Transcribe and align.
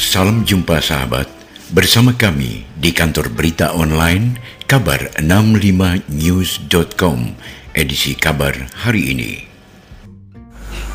Salam 0.00 0.48
jumpa 0.48 0.80
sahabat 0.80 1.28
bersama 1.76 2.16
kami 2.16 2.64
di 2.72 2.88
kantor 2.88 3.28
berita 3.36 3.76
online 3.76 4.40
kabar 4.64 4.96
65news.com 5.20 7.36
edisi 7.76 8.16
kabar 8.16 8.56
hari 8.80 9.12
ini. 9.12 9.44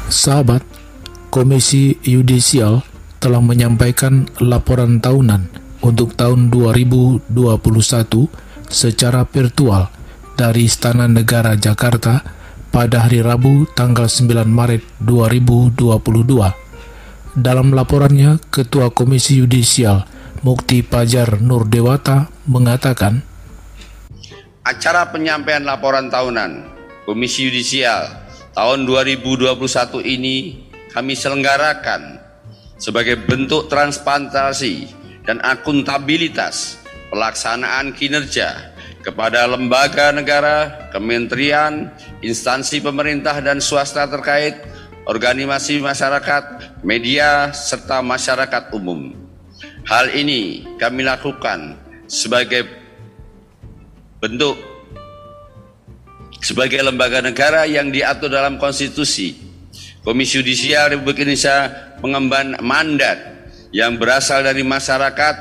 Sahabat, 0.10 0.66
Komisi 1.30 2.02
Yudisial 2.02 2.82
telah 3.22 3.46
menyampaikan 3.46 4.26
laporan 4.42 4.98
tahunan 4.98 5.54
untuk 5.86 6.18
tahun 6.18 6.50
2021 6.50 7.30
secara 8.74 9.22
virtual 9.30 9.94
dari 10.34 10.66
Istana 10.66 11.06
Negara 11.06 11.54
Jakarta 11.54 12.26
pada 12.74 13.06
hari 13.06 13.22
Rabu 13.22 13.70
tanggal 13.78 14.10
9 14.10 14.50
Maret 14.50 14.82
2022. 14.98 16.65
Dalam 17.36 17.76
laporannya, 17.76 18.40
Ketua 18.48 18.96
Komisi 18.96 19.44
Yudisial 19.44 20.08
Mukti 20.48 20.80
Pajar 20.88 21.44
Nur 21.44 21.68
Dewata 21.68 22.32
mengatakan, 22.48 23.28
Acara 24.64 25.12
penyampaian 25.12 25.68
laporan 25.68 26.08
tahunan 26.08 26.64
Komisi 27.04 27.44
Yudisial 27.44 28.08
tahun 28.56 28.88
2021 28.88 29.52
ini 30.08 30.64
kami 30.96 31.12
selenggarakan 31.12 32.24
sebagai 32.80 33.20
bentuk 33.28 33.68
transparansi 33.68 34.88
dan 35.28 35.44
akuntabilitas 35.44 36.80
pelaksanaan 37.12 37.92
kinerja 37.92 38.72
kepada 39.04 39.44
lembaga 39.44 40.16
negara, 40.16 40.88
kementerian, 40.96 41.92
instansi 42.24 42.80
pemerintah 42.80 43.44
dan 43.44 43.60
swasta 43.60 44.08
terkait 44.08 44.56
organisasi 45.06 45.80
masyarakat, 45.80 46.44
media, 46.82 47.54
serta 47.54 48.02
masyarakat 48.02 48.74
umum. 48.74 49.14
Hal 49.86 50.10
ini 50.18 50.66
kami 50.82 51.06
lakukan 51.06 51.78
sebagai 52.10 52.66
bentuk 54.18 54.58
sebagai 56.42 56.82
lembaga 56.82 57.22
negara 57.22 57.70
yang 57.70 57.94
diatur 57.94 58.34
dalam 58.34 58.58
konstitusi. 58.58 59.38
Komisi 60.06 60.38
Yudisial 60.38 60.94
Republik 60.94 61.26
Indonesia 61.26 61.70
mengemban 62.02 62.62
mandat 62.62 63.18
yang 63.74 63.98
berasal 63.98 64.46
dari 64.46 64.62
masyarakat 64.62 65.36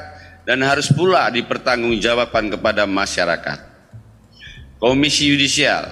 dan 0.49 0.61
harus 0.65 0.89
pula 0.89 1.29
dipertanggungjawabkan 1.29 2.57
kepada 2.57 2.89
masyarakat. 2.89 3.59
Komisi 4.81 5.29
Yudisial 5.29 5.89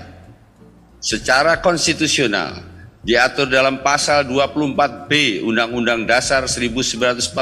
secara 1.00 1.60
konstitusional 1.60 2.71
diatur 3.02 3.50
dalam 3.50 3.82
pasal 3.82 4.22
24B 4.30 5.42
Undang-Undang 5.42 6.06
Dasar 6.06 6.46
1945 6.46 7.34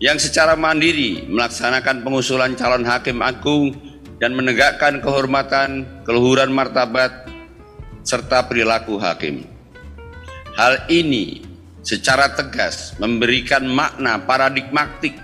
yang 0.00 0.16
secara 0.16 0.54
mandiri 0.54 1.26
melaksanakan 1.26 2.06
pengusulan 2.06 2.54
calon 2.54 2.86
hakim 2.86 3.20
agung 3.20 3.74
dan 4.22 4.32
menegakkan 4.38 5.02
kehormatan, 5.02 5.84
keluhuran 6.06 6.54
martabat, 6.54 7.26
serta 8.06 8.46
perilaku 8.46 8.96
hakim. 9.02 9.44
Hal 10.56 10.88
ini 10.88 11.42
secara 11.82 12.32
tegas 12.32 12.94
memberikan 13.00 13.64
makna 13.66 14.20
paradigmatik 14.24 15.16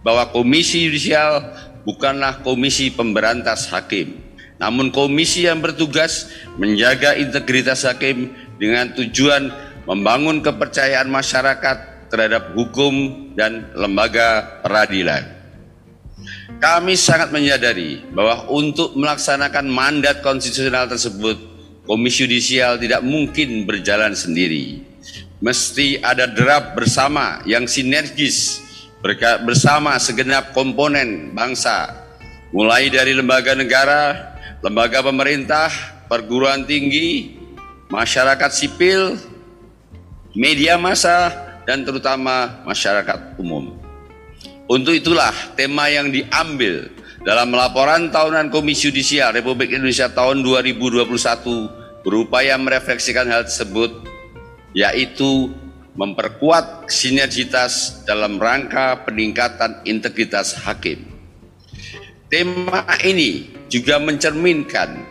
bahwa 0.00 0.28
komisi 0.32 0.88
yudisial 0.88 1.52
bukanlah 1.84 2.40
komisi 2.40 2.88
pemberantas 2.92 3.68
hakim, 3.68 4.20
namun 4.60 4.92
komisi 4.92 5.48
yang 5.48 5.64
bertugas 5.64 6.28
menjaga 6.60 7.16
integritas 7.16 7.88
hakim 7.88 8.32
dengan 8.60 8.92
tujuan 8.92 9.48
membangun 9.88 10.44
kepercayaan 10.44 11.08
masyarakat 11.08 12.06
terhadap 12.12 12.52
hukum 12.52 12.92
dan 13.32 13.72
lembaga 13.72 14.60
peradilan. 14.60 15.24
Kami 16.60 16.92
sangat 16.92 17.32
menyadari 17.32 18.04
bahwa 18.12 18.44
untuk 18.52 18.92
melaksanakan 18.92 19.64
mandat 19.64 20.20
konstitusional 20.20 20.84
tersebut, 20.84 21.40
Komisi 21.88 22.28
Yudisial 22.28 22.76
tidak 22.76 23.00
mungkin 23.00 23.64
berjalan 23.64 24.12
sendiri. 24.12 24.84
Mesti 25.40 26.04
ada 26.04 26.28
derap 26.28 26.76
bersama 26.76 27.40
yang 27.48 27.64
sinergis 27.64 28.60
bersama 29.48 29.96
segenap 29.96 30.52
komponen 30.52 31.32
bangsa, 31.32 31.88
mulai 32.52 32.92
dari 32.92 33.16
lembaga 33.16 33.56
negara, 33.56 34.36
lembaga 34.60 35.00
pemerintah, 35.00 35.72
perguruan 36.12 36.68
tinggi, 36.68 37.39
masyarakat 37.90 38.50
sipil, 38.54 39.18
media 40.32 40.78
massa, 40.78 41.34
dan 41.66 41.82
terutama 41.82 42.62
masyarakat 42.64 43.36
umum. 43.36 43.74
Untuk 44.70 44.94
itulah 44.94 45.34
tema 45.58 45.90
yang 45.90 46.14
diambil 46.14 46.86
dalam 47.26 47.50
laporan 47.50 48.08
tahunan 48.08 48.48
Komisi 48.48 48.88
Yudisial 48.88 49.34
Republik 49.34 49.74
Indonesia 49.74 50.06
tahun 50.06 50.46
2021 50.46 52.06
berupaya 52.06 52.54
merefleksikan 52.56 53.26
hal 53.26 53.44
tersebut, 53.44 54.06
yaitu 54.72 55.50
memperkuat 55.98 56.86
sinergitas 56.86 58.06
dalam 58.06 58.38
rangka 58.38 59.02
peningkatan 59.02 59.82
integritas 59.82 60.54
hakim. 60.54 61.02
Tema 62.30 62.86
ini 63.02 63.50
juga 63.66 63.98
mencerminkan 63.98 65.02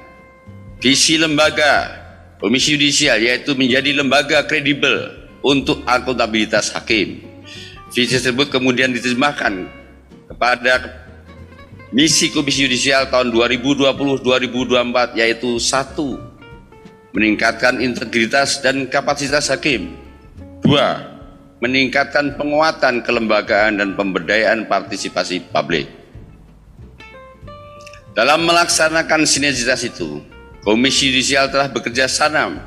visi 0.79 1.19
lembaga 1.19 1.99
Komisi 2.40 2.80
Yudisial 2.80 3.20
yaitu 3.20 3.52
menjadi 3.52 4.00
lembaga 4.00 4.48
kredibel 4.48 5.12
untuk 5.44 5.84
akuntabilitas 5.84 6.72
hakim. 6.72 7.20
Visi 7.92 8.16
tersebut 8.16 8.48
kemudian 8.48 8.96
diterjemahkan 8.96 9.68
kepada 10.32 11.04
misi 11.92 12.32
Komisi 12.32 12.64
Yudisial 12.64 13.12
tahun 13.12 13.36
2020-2024 13.36 15.20
yaitu 15.20 15.60
satu 15.60 16.16
meningkatkan 17.12 17.84
integritas 17.84 18.64
dan 18.64 18.88
kapasitas 18.88 19.52
hakim. 19.52 20.00
Dua, 20.64 21.02
meningkatkan 21.60 22.40
penguatan 22.40 23.04
kelembagaan 23.04 23.84
dan 23.84 24.00
pemberdayaan 24.00 24.64
partisipasi 24.64 25.44
publik. 25.52 25.92
Dalam 28.16 28.48
melaksanakan 28.48 29.28
sinergitas 29.28 29.84
itu, 29.84 30.24
Komisi 30.59 31.08
Yudisial 31.08 31.47
telah 31.47 31.72
bekerja 31.72 32.12
sama 32.12 32.59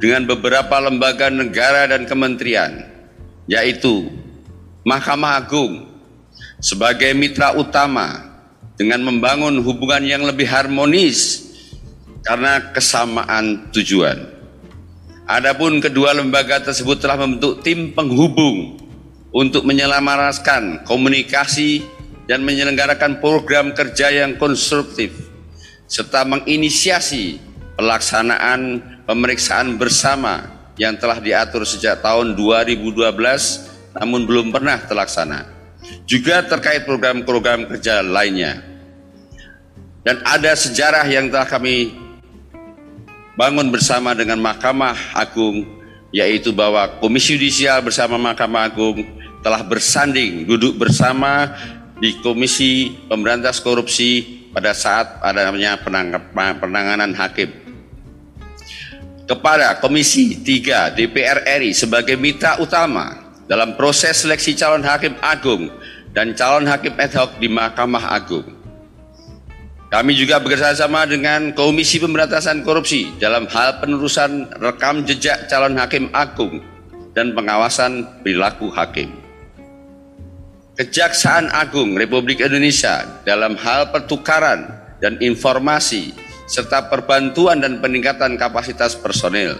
dengan 0.00 0.24
beberapa 0.24 0.80
lembaga 0.80 1.28
negara 1.28 1.84
dan 1.84 2.08
kementerian, 2.08 2.88
yaitu 3.44 4.08
Mahkamah 4.88 5.44
Agung 5.44 5.84
sebagai 6.64 7.12
mitra 7.12 7.52
utama 7.52 8.24
dengan 8.80 9.04
membangun 9.04 9.60
hubungan 9.60 10.00
yang 10.04 10.24
lebih 10.24 10.48
harmonis 10.48 11.44
karena 12.24 12.72
kesamaan 12.72 13.68
tujuan. 13.72 14.32
Adapun 15.26 15.82
kedua 15.82 16.16
lembaga 16.16 16.62
tersebut 16.62 17.02
telah 17.02 17.20
membentuk 17.20 17.60
tim 17.60 17.92
penghubung 17.92 18.78
untuk 19.34 19.66
menyelamatkan 19.66 20.86
komunikasi 20.86 21.84
dan 22.24 22.46
menyelenggarakan 22.46 23.18
program 23.20 23.74
kerja 23.74 24.08
yang 24.08 24.38
konstruktif 24.38 25.25
serta 25.86 26.26
menginisiasi 26.26 27.38
pelaksanaan 27.78 28.82
pemeriksaan 29.06 29.78
bersama 29.78 30.50
yang 30.76 30.98
telah 30.98 31.22
diatur 31.22 31.62
sejak 31.62 32.02
tahun 32.02 32.36
2012 32.36 33.06
namun 33.96 34.28
belum 34.28 34.52
pernah 34.52 34.76
terlaksana. 34.82 35.48
Juga 36.04 36.42
terkait 36.42 36.84
program-program 36.84 37.70
kerja 37.70 38.02
lainnya. 38.02 38.60
Dan 40.06 40.22
ada 40.22 40.54
sejarah 40.54 41.06
yang 41.06 41.30
telah 41.30 41.48
kami 41.48 41.94
bangun 43.34 43.70
bersama 43.70 44.14
dengan 44.14 44.38
Mahkamah 44.38 45.16
Agung 45.16 45.66
yaitu 46.14 46.54
bahwa 46.54 46.86
Komisi 47.02 47.34
Yudisial 47.34 47.82
bersama 47.82 48.14
Mahkamah 48.16 48.70
Agung 48.70 49.02
telah 49.42 49.62
bersanding 49.66 50.46
duduk 50.46 50.78
bersama 50.78 51.54
di 51.98 52.14
Komisi 52.22 52.94
Pemberantas 53.10 53.58
Korupsi 53.58 54.35
pada 54.56 54.72
saat 54.72 55.20
ada 55.20 55.52
namanya 55.52 55.76
penanganan 56.56 57.12
hakim. 57.12 57.52
Kepada 59.28 59.76
Komisi 59.84 60.40
3 60.40 60.96
DPR 60.96 61.44
RI 61.60 61.76
sebagai 61.76 62.16
mitra 62.16 62.56
utama 62.56 63.20
dalam 63.44 63.76
proses 63.76 64.24
seleksi 64.24 64.56
calon 64.56 64.80
hakim 64.80 65.12
agung 65.20 65.68
dan 66.16 66.32
calon 66.32 66.64
hakim 66.64 66.96
ad 66.96 67.12
hoc 67.12 67.36
di 67.36 67.52
Mahkamah 67.52 68.16
Agung. 68.16 68.48
Kami 69.92 70.16
juga 70.16 70.40
bekerjasama 70.40 71.04
dengan 71.04 71.52
Komisi 71.52 72.00
Pemberantasan 72.00 72.64
Korupsi 72.64 73.12
dalam 73.20 73.44
hal 73.52 73.76
penerusan 73.84 74.56
rekam 74.56 75.04
jejak 75.04 75.52
calon 75.52 75.76
hakim 75.76 76.08
agung 76.16 76.64
dan 77.12 77.36
pengawasan 77.36 78.08
perilaku 78.24 78.72
hakim. 78.72 79.25
Kejaksaan 80.76 81.48
Agung 81.56 81.96
Republik 81.96 82.44
Indonesia 82.44 83.24
dalam 83.24 83.56
hal 83.56 83.88
pertukaran 83.96 84.68
dan 85.00 85.16
informasi 85.24 86.12
serta 86.44 86.92
perbantuan 86.92 87.64
dan 87.64 87.80
peningkatan 87.80 88.36
kapasitas 88.36 88.92
personel. 88.92 89.56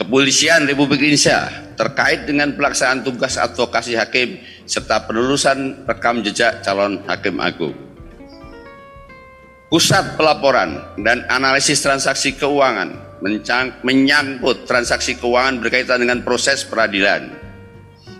Kepolisian 0.00 0.64
Republik 0.64 1.04
Indonesia 1.04 1.52
terkait 1.76 2.24
dengan 2.24 2.56
pelaksanaan 2.56 3.04
tugas 3.04 3.36
advokasi 3.36 4.00
hakim 4.00 4.40
serta 4.64 5.04
penelusuran 5.04 5.84
rekam 5.84 6.24
jejak 6.24 6.64
calon 6.64 7.04
hakim 7.04 7.36
agung. 7.36 7.76
Pusat 9.68 10.16
pelaporan 10.16 10.88
dan 11.04 11.28
analisis 11.28 11.84
transaksi 11.84 12.32
keuangan 12.32 13.20
menyangkut 13.84 14.64
transaksi 14.64 15.20
keuangan 15.20 15.60
berkaitan 15.60 16.00
dengan 16.00 16.24
proses 16.24 16.64
peradilan. 16.64 17.45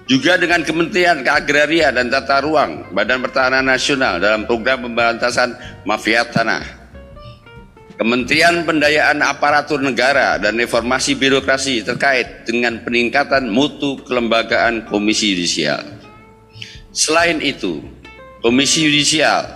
Juga 0.07 0.39
dengan 0.39 0.63
Kementerian 0.63 1.27
Keagraria 1.27 1.91
dan 1.91 2.07
Tata 2.07 2.39
Ruang 2.39 2.95
Badan 2.95 3.27
Pertahanan 3.27 3.67
Nasional 3.67 4.23
dalam 4.23 4.47
program 4.47 4.87
pemberantasan 4.87 5.59
mafia 5.83 6.23
tanah 6.23 6.63
Kementerian 7.99 8.63
Pendayaan 8.63 9.19
Aparatur 9.25 9.83
Negara 9.83 10.39
dan 10.39 10.61
Reformasi 10.63 11.19
Birokrasi 11.19 11.83
terkait 11.83 12.47
dengan 12.47 12.79
peningkatan 12.85 13.49
mutu 13.49 13.97
kelembagaan 14.05 14.85
Komisi 14.85 15.33
Yudisial. 15.33 15.81
Selain 16.93 17.41
itu, 17.41 17.81
Komisi 18.45 18.85
Yudisial 18.85 19.49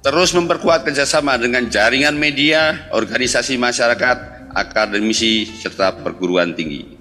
terus 0.00 0.32
memperkuat 0.32 0.88
kerjasama 0.88 1.36
dengan 1.36 1.68
jaringan 1.68 2.16
media, 2.16 2.88
organisasi 2.96 3.60
masyarakat, 3.60 4.50
akademisi, 4.56 5.44
serta 5.44 6.00
perguruan 6.00 6.56
tinggi. 6.56 6.99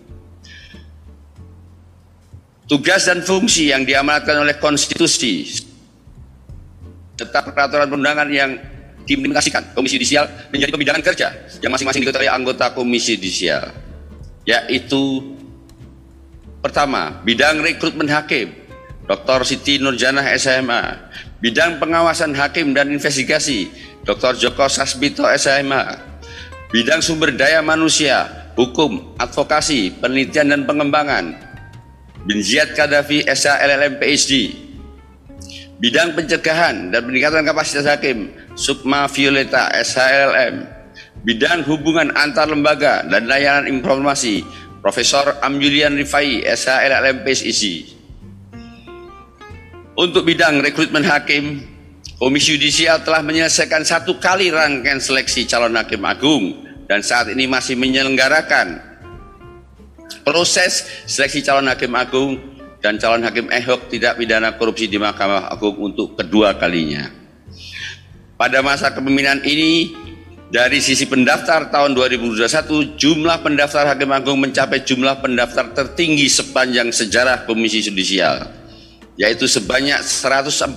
Tugas 2.69 3.09
dan 3.09 3.25
fungsi 3.25 3.73
yang 3.73 3.81
diamanatkan 3.81 4.45
oleh 4.45 4.61
konstitusi 4.61 5.65
tetap 7.17 7.49
peraturan 7.49 7.89
perundangan 7.89 8.29
yang 8.29 8.61
diimplementasikan 9.09 9.73
Komisi 9.73 9.97
Yudisial 9.97 10.29
menjadi 10.53 10.69
pembidangan 10.77 11.01
kerja 11.01 11.27
yang 11.65 11.73
masing-masing 11.73 12.05
diketuai 12.05 12.29
anggota 12.29 12.69
Komisi 12.77 13.17
Yudisial 13.17 13.73
yaitu 14.45 15.33
pertama 16.61 17.17
bidang 17.25 17.57
rekrutmen 17.65 18.05
hakim 18.05 18.53
Dr. 19.09 19.49
Siti 19.49 19.81
Nurjanah 19.81 20.29
SMA 20.37 21.09
bidang 21.41 21.81
pengawasan 21.81 22.37
hakim 22.37 22.77
dan 22.77 22.93
investigasi 22.93 23.73
Dr. 24.05 24.37
Joko 24.37 24.69
Sasbito 24.69 25.25
SMA 25.41 25.97
bidang 26.69 27.01
sumber 27.01 27.33
daya 27.33 27.65
manusia 27.65 28.29
hukum 28.53 29.17
advokasi 29.17 29.97
penelitian 29.97 30.53
dan 30.53 30.61
pengembangan 30.69 31.48
bin 32.29 32.45
Ziyad 32.45 32.77
Kadafi 32.77 33.25
SA 33.33 33.57
LLM 33.57 33.97
PhD 33.97 34.53
Bidang 35.79 36.13
pencegahan 36.13 36.91
dan 36.91 37.07
peningkatan 37.07 37.47
kapasitas 37.47 37.87
hakim, 37.87 38.35
Sukma 38.51 39.07
Violeta 39.07 39.71
SHLM. 39.79 40.67
Bidang 41.23 41.63
hubungan 41.71 42.11
antar 42.19 42.51
lembaga 42.51 42.99
dan 43.07 43.31
layanan 43.31 43.71
informasi, 43.71 44.43
Profesor 44.83 45.39
Amjulian 45.39 45.95
Rifai 45.95 46.43
SHLM 46.43 47.23
PSIC. 47.23 47.95
Untuk 49.95 50.27
bidang 50.27 50.59
rekrutmen 50.59 51.07
hakim, 51.07 51.63
Komisi 52.19 52.59
Yudisial 52.59 52.99
telah 53.07 53.23
menyelesaikan 53.23 53.87
satu 53.87 54.19
kali 54.19 54.51
rangkaian 54.51 54.99
seleksi 54.99 55.47
calon 55.47 55.79
hakim 55.79 56.03
agung 56.03 56.59
dan 56.91 56.99
saat 56.99 57.31
ini 57.31 57.47
masih 57.47 57.79
menyelenggarakan 57.79 58.88
proses 60.29 60.85
seleksi 61.09 61.41
calon 61.41 61.65
hakim 61.65 61.89
agung 61.97 62.37
dan 62.85 63.01
calon 63.01 63.25
hakim 63.25 63.49
ehok 63.49 63.89
tidak 63.89 64.21
pidana 64.21 64.53
korupsi 64.61 64.85
di 64.85 65.01
Mahkamah 65.01 65.49
Agung 65.49 65.81
untuk 65.81 66.13
kedua 66.13 66.53
kalinya. 66.53 67.09
Pada 68.37 68.61
masa 68.61 68.93
kepemimpinan 68.93 69.41
ini, 69.43 69.91
dari 70.47 70.79
sisi 70.79 71.09
pendaftar 71.09 71.67
tahun 71.73 71.91
2021, 71.91 72.95
jumlah 72.95 73.37
pendaftar 73.43 73.83
Hakim 73.91 74.09
Agung 74.15 74.39
mencapai 74.39 74.79
jumlah 74.81 75.19
pendaftar 75.19 75.75
tertinggi 75.75 76.31
sepanjang 76.31 76.89
sejarah 76.95 77.43
Komisi 77.43 77.83
Yudisial, 77.83 78.47
yaitu 79.19 79.43
sebanyak 79.43 79.99
149 79.99 80.71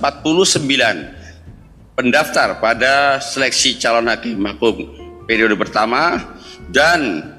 pendaftar 1.95 2.59
pada 2.59 3.23
seleksi 3.23 3.79
calon 3.79 4.11
Hakim 4.11 4.43
Agung 4.43 4.91
periode 5.23 5.55
pertama 5.55 6.19
dan 6.67 7.31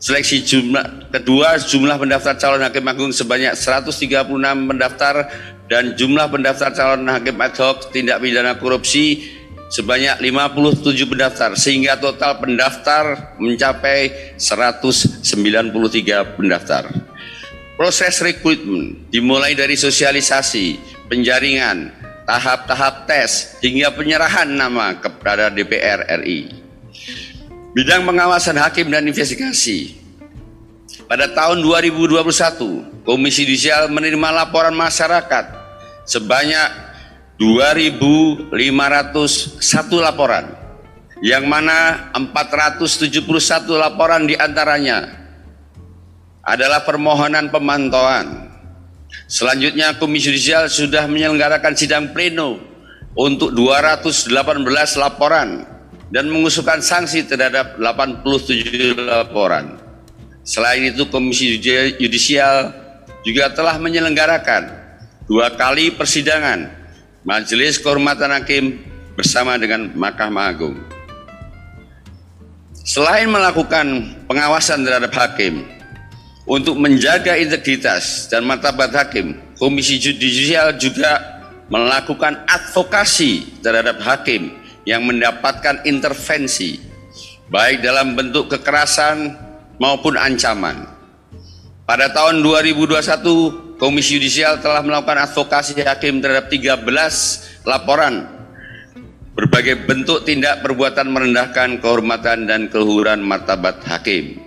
Seleksi 0.00 0.40
jumlah 0.40 1.12
kedua 1.12 1.60
jumlah 1.60 2.00
pendaftar 2.00 2.32
calon 2.40 2.64
hakim 2.64 2.88
agung 2.88 3.12
sebanyak 3.12 3.52
136 3.52 4.08
pendaftar 4.40 5.28
dan 5.68 5.92
jumlah 5.92 6.24
pendaftar 6.32 6.72
calon 6.72 7.04
hakim 7.04 7.36
ad 7.36 7.52
hoc 7.60 7.92
tindak 7.92 8.16
pidana 8.24 8.56
korupsi 8.56 9.28
sebanyak 9.68 10.16
57 10.24 11.04
pendaftar 11.04 11.52
sehingga 11.52 12.00
total 12.00 12.40
pendaftar 12.40 13.36
mencapai 13.36 14.32
193 14.40 15.20
pendaftar. 16.32 16.88
Proses 17.76 18.24
rekrutmen 18.24 19.08
dimulai 19.12 19.52
dari 19.52 19.76
sosialisasi, 19.76 20.80
penjaringan, 21.12 21.92
tahap-tahap 22.24 23.04
tes 23.04 23.56
hingga 23.60 23.92
penyerahan 23.92 24.48
nama 24.48 24.96
kepada 24.96 25.52
DPR 25.52 26.08
RI. 26.24 26.59
Bidang 27.70 28.02
pengawasan 28.02 28.58
hakim 28.58 28.90
dan 28.90 29.06
investigasi. 29.06 29.94
Pada 31.06 31.30
tahun 31.30 31.62
2021, 31.62 33.06
Komisi 33.06 33.46
Judisial 33.46 33.86
menerima 33.86 34.28
laporan 34.34 34.74
masyarakat 34.74 35.54
sebanyak 36.02 36.68
2.501 37.38 38.50
laporan, 40.02 40.50
yang 41.22 41.46
mana 41.46 42.10
471 42.10 43.06
laporan 43.78 44.26
di 44.26 44.34
antaranya 44.34 45.06
adalah 46.42 46.82
permohonan 46.82 47.54
pemantauan. 47.54 48.50
Selanjutnya 49.30 49.94
Komisi 49.94 50.34
Judisial 50.34 50.66
sudah 50.66 51.06
menyelenggarakan 51.06 51.78
sidang 51.78 52.10
pleno 52.10 52.58
untuk 53.14 53.54
218 53.54 54.34
laporan 54.98 55.79
dan 56.10 56.26
mengusulkan 56.26 56.82
sanksi 56.82 57.22
terhadap 57.24 57.78
87 57.78 58.98
laporan. 58.98 59.78
Selain 60.42 60.82
itu 60.82 61.06
Komisi 61.06 61.58
Yudisial 62.02 62.74
juga 63.22 63.54
telah 63.54 63.78
menyelenggarakan 63.78 64.74
dua 65.30 65.54
kali 65.54 65.94
persidangan 65.94 66.66
Majelis 67.22 67.78
Kehormatan 67.78 68.34
Hakim 68.34 68.82
bersama 69.14 69.54
dengan 69.54 69.94
Mahkamah 69.94 70.50
Agung. 70.50 70.76
Selain 72.82 73.30
melakukan 73.30 74.18
pengawasan 74.26 74.82
terhadap 74.82 75.14
hakim 75.14 75.62
untuk 76.48 76.74
menjaga 76.74 77.38
integritas 77.38 78.26
dan 78.26 78.42
martabat 78.42 78.90
hakim, 78.90 79.38
Komisi 79.60 80.00
Yudisial 80.02 80.74
juga 80.74 81.38
melakukan 81.70 82.42
advokasi 82.50 83.62
terhadap 83.62 84.02
hakim 84.02 84.59
yang 84.88 85.04
mendapatkan 85.04 85.84
intervensi 85.84 86.80
baik 87.50 87.82
dalam 87.82 88.14
bentuk 88.14 88.46
kekerasan 88.54 89.34
maupun 89.82 90.14
ancaman. 90.14 90.86
Pada 91.84 92.06
tahun 92.14 92.46
2021, 92.46 93.80
Komisi 93.82 94.20
Yudisial 94.20 94.62
telah 94.62 94.84
melakukan 94.84 95.26
advokasi 95.26 95.74
hakim 95.82 96.22
terhadap 96.22 96.46
13 96.52 96.86
laporan 97.66 98.28
berbagai 99.34 99.88
bentuk 99.88 100.22
tindak 100.22 100.60
perbuatan 100.60 101.08
merendahkan 101.10 101.80
kehormatan 101.80 102.46
dan 102.46 102.68
keluhuran 102.70 103.24
martabat 103.24 103.82
hakim. 103.88 104.38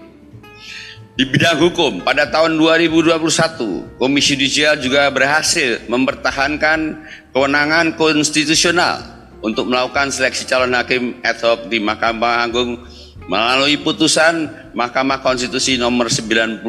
Di 1.14 1.30
bidang 1.30 1.62
hukum, 1.62 2.02
pada 2.02 2.26
tahun 2.26 2.58
2021, 2.58 4.00
Komisi 4.02 4.34
Yudisial 4.34 4.82
juga 4.82 5.06
berhasil 5.14 5.86
mempertahankan 5.86 7.06
kewenangan 7.36 7.94
konstitusional 8.00 9.13
untuk 9.44 9.68
melakukan 9.68 10.08
seleksi 10.08 10.48
calon 10.48 10.72
hakim 10.72 11.20
ad 11.20 11.36
hoc 11.44 11.68
di 11.68 11.84
Mahkamah 11.84 12.48
Agung 12.48 12.80
melalui 13.28 13.76
putusan 13.76 14.48
Mahkamah 14.72 15.20
Konstitusi 15.20 15.76
nomor 15.76 16.08
92 16.08 16.64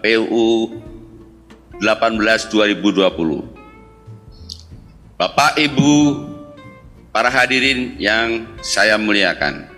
PUU 0.00 0.48
18 1.76 2.48
2020. 2.48 3.04
Bapak 5.20 5.60
Ibu 5.60 5.92
para 7.12 7.28
hadirin 7.28 8.00
yang 8.00 8.48
saya 8.64 8.96
muliakan. 8.96 9.68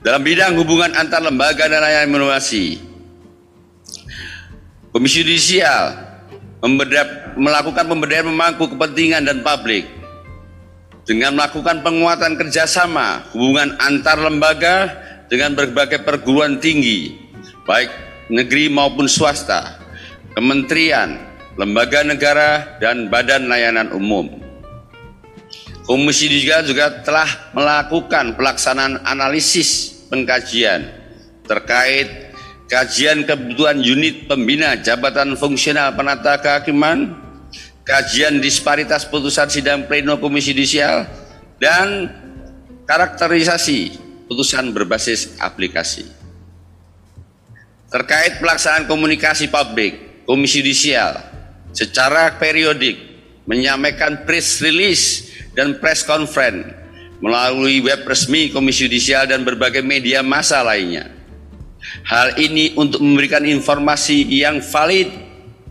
Dalam 0.00 0.24
bidang 0.24 0.56
hubungan 0.56 0.96
antar 0.96 1.20
lembaga 1.20 1.68
dan 1.68 1.84
layanan 1.84 2.16
inovasi, 2.16 2.80
Komisi 4.88 5.20
Yudisial 5.20 6.00
melakukan 7.36 7.84
pemberdayaan 7.84 8.32
memangku 8.32 8.72
kepentingan 8.72 9.28
dan 9.28 9.44
publik 9.44 9.97
dengan 11.08 11.40
melakukan 11.40 11.80
penguatan 11.80 12.36
kerjasama 12.36 13.32
hubungan 13.32 13.72
antar 13.80 14.20
lembaga 14.20 14.92
dengan 15.32 15.56
berbagai 15.56 16.04
perguruan 16.04 16.60
tinggi, 16.60 17.16
baik 17.64 17.88
negeri 18.28 18.68
maupun 18.68 19.08
swasta, 19.08 19.80
kementerian, 20.36 21.16
lembaga 21.56 22.04
negara, 22.04 22.76
dan 22.76 23.08
badan 23.08 23.48
layanan 23.48 23.88
umum. 23.96 24.28
Komisi 25.88 26.28
juga, 26.28 26.60
juga 26.60 27.00
telah 27.00 27.56
melakukan 27.56 28.36
pelaksanaan 28.36 29.08
analisis 29.08 30.04
pengkajian 30.12 30.84
terkait 31.48 32.36
kajian 32.68 33.24
kebutuhan 33.24 33.80
unit 33.80 34.28
pembina 34.28 34.76
jabatan 34.76 35.32
fungsional 35.40 35.96
penata 35.96 36.36
kehakiman, 36.36 37.16
kajian 37.88 38.36
disparitas 38.44 39.08
putusan 39.08 39.48
sidang 39.48 39.88
pleno 39.88 40.20
komisi 40.20 40.52
judisial, 40.52 41.08
dan 41.56 42.12
karakterisasi 42.84 43.96
putusan 44.28 44.76
berbasis 44.76 45.40
aplikasi. 45.40 46.04
Terkait 47.88 48.36
pelaksanaan 48.44 48.84
komunikasi 48.84 49.48
publik, 49.48 50.24
komisi 50.28 50.60
judisial 50.60 51.16
secara 51.72 52.36
periodik 52.36 53.00
menyampaikan 53.48 54.28
press 54.28 54.60
release 54.60 55.32
dan 55.56 55.80
press 55.80 56.04
conference 56.04 56.76
melalui 57.18 57.82
web 57.82 58.06
resmi 58.06 58.52
Komisi 58.52 58.86
Judisial 58.86 59.26
dan 59.26 59.42
berbagai 59.42 59.82
media 59.82 60.22
massa 60.22 60.62
lainnya. 60.62 61.10
Hal 62.06 62.38
ini 62.38 62.76
untuk 62.78 63.02
memberikan 63.02 63.42
informasi 63.42 64.22
yang 64.28 64.62
valid 64.62 65.08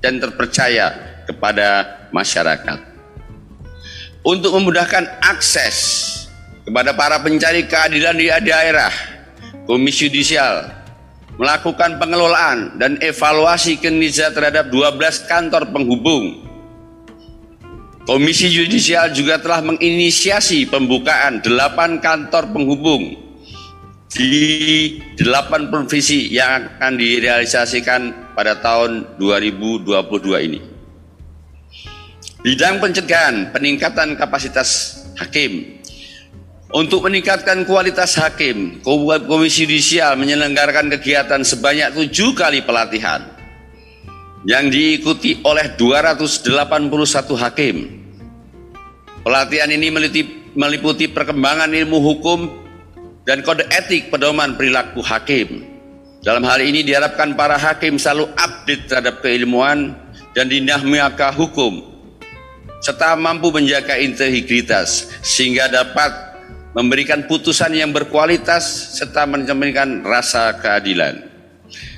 dan 0.04 0.20
terpercaya 0.20 0.92
kepada 1.24 1.97
masyarakat. 2.12 2.80
Untuk 4.24 4.52
memudahkan 4.52 5.24
akses 5.24 5.78
kepada 6.68 6.92
para 6.92 7.18
pencari 7.24 7.64
keadilan 7.64 8.16
di 8.18 8.28
daerah, 8.44 8.92
Komisi 9.64 10.08
Judisial 10.08 10.68
melakukan 11.38 12.02
pengelolaan 12.02 12.82
dan 12.82 12.98
evaluasi 13.00 13.78
kinerja 13.78 14.34
terhadap 14.34 14.74
12 14.74 15.30
kantor 15.30 15.70
penghubung 15.70 16.48
Komisi 18.08 18.48
Yudisial 18.48 19.12
juga 19.12 19.36
telah 19.36 19.60
menginisiasi 19.60 20.72
pembukaan 20.72 21.44
delapan 21.44 22.00
kantor 22.00 22.56
penghubung 22.56 23.20
di 24.08 24.96
delapan 25.20 25.68
provinsi 25.68 26.32
yang 26.32 26.72
akan 26.80 26.96
direalisasikan 26.96 28.32
pada 28.32 28.64
tahun 28.64 29.20
2022 29.20 30.48
ini. 30.48 30.77
Bidang 32.38 32.78
pencegahan 32.78 33.50
peningkatan 33.50 34.14
kapasitas 34.14 35.02
hakim. 35.18 35.82
Untuk 36.70 37.10
meningkatkan 37.10 37.66
kualitas 37.66 38.14
hakim, 38.14 38.78
Komisi 38.86 39.66
Yudisial 39.66 40.14
menyelenggarakan 40.22 40.94
kegiatan 40.94 41.42
sebanyak 41.42 41.98
tujuh 41.98 42.38
kali 42.38 42.62
pelatihan 42.62 43.26
yang 44.46 44.70
diikuti 44.70 45.42
oleh 45.42 45.74
281 45.82 46.94
hakim. 47.42 48.06
Pelatihan 49.26 49.74
ini 49.74 49.90
meliputi, 50.54 51.10
perkembangan 51.10 51.74
ilmu 51.74 51.98
hukum 52.06 52.40
dan 53.26 53.42
kode 53.42 53.66
etik 53.74 54.14
pedoman 54.14 54.54
perilaku 54.54 55.02
hakim. 55.02 55.66
Dalam 56.22 56.46
hal 56.46 56.62
ini 56.62 56.86
diharapkan 56.86 57.34
para 57.34 57.58
hakim 57.58 57.98
selalu 57.98 58.30
update 58.38 58.86
terhadap 58.86 59.26
keilmuan 59.26 59.98
dan 60.38 60.52
dinamika 60.52 61.34
hukum 61.34 61.97
serta 62.88 63.20
mampu 63.20 63.52
menjaga 63.52 64.00
integritas 64.00 65.12
sehingga 65.20 65.68
dapat 65.68 66.08
memberikan 66.72 67.28
putusan 67.28 67.76
yang 67.76 67.92
berkualitas 67.92 68.96
serta 68.96 69.28
mencerminkan 69.28 70.08
rasa 70.08 70.56
keadilan. 70.56 71.28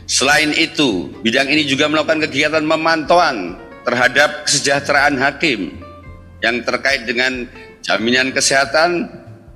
Selain 0.09 0.49
itu, 0.57 1.13
bidang 1.21 1.45
ini 1.45 1.69
juga 1.69 1.85
melakukan 1.85 2.25
kegiatan 2.25 2.65
memantauan 2.65 3.53
terhadap 3.85 4.49
kesejahteraan 4.49 5.21
hakim 5.21 5.77
yang 6.41 6.65
terkait 6.65 7.05
dengan 7.05 7.45
jaminan 7.85 8.33
kesehatan, 8.33 9.05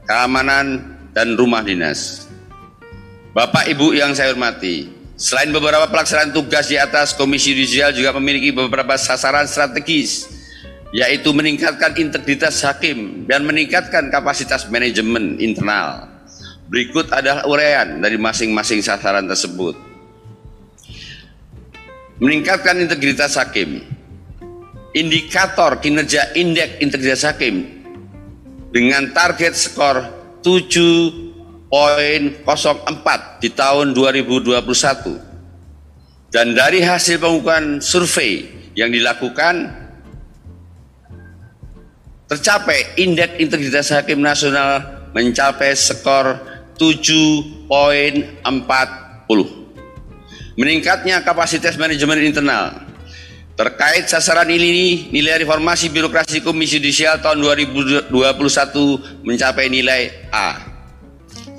keamanan, 0.05 0.93
dan 1.17 1.33
rumah 1.33 1.65
dinas. 1.65 2.29
Bapak 3.33 3.65
Ibu 3.73 3.97
yang 3.97 4.13
saya 4.13 4.29
hormati, 4.29 4.85
selain 5.17 5.49
beberapa 5.49 5.89
pelaksanaan 5.89 6.29
tugas 6.29 6.69
di 6.69 6.77
atas, 6.77 7.17
Komisi 7.17 7.57
Judisial 7.57 7.89
juga 7.97 8.13
memiliki 8.21 8.53
beberapa 8.53 8.93
sasaran 8.93 9.49
strategis, 9.49 10.42
yaitu 10.93 11.33
meningkatkan 11.33 11.97
integritas 11.97 12.61
hakim 12.61 13.25
dan 13.25 13.41
meningkatkan 13.43 14.13
kapasitas 14.13 14.69
manajemen 14.69 15.41
internal. 15.41 16.05
Berikut 16.69 17.09
adalah 17.09 17.43
uraian 17.49 17.99
dari 17.99 18.15
masing-masing 18.15 18.85
sasaran 18.85 19.25
tersebut 19.25 19.73
meningkatkan 22.23 22.79
integritas 22.79 23.35
hakim. 23.35 23.83
Indikator 24.93 25.81
kinerja 25.81 26.37
indeks 26.37 26.77
integritas 26.79 27.25
hakim 27.25 27.65
dengan 28.69 29.09
target 29.11 29.57
skor 29.57 30.05
7.04 30.45 33.41
di 33.41 33.49
tahun 33.51 33.93
2021. 33.97 35.17
Dan 36.29 36.53
dari 36.57 36.81
hasil 36.81 37.19
pengukuran 37.19 37.81
survei 37.81 38.45
yang 38.77 38.91
dilakukan 38.93 39.82
tercapai 42.33 42.97
indeks 42.97 43.37
integritas 43.37 43.93
hakim 43.93 44.17
nasional 44.17 45.05
mencapai 45.13 45.77
skor 45.77 46.41
7.40 46.81 48.33
meningkatnya 50.57 51.21
kapasitas 51.21 51.77
manajemen 51.77 52.25
internal. 52.25 52.73
Terkait 53.53 54.09
sasaran 54.09 54.49
ini, 54.49 55.13
nilai 55.13 55.45
reformasi 55.45 55.93
birokrasi 55.93 56.41
Komisi 56.41 56.81
Judisial 56.81 57.21
tahun 57.21 57.37
2021 57.37 58.09
mencapai 59.21 59.69
nilai 59.69 60.09
A. 60.33 60.57